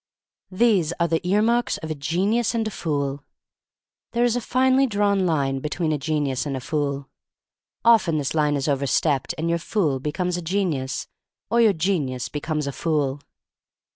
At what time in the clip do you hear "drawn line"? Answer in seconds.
4.87-5.59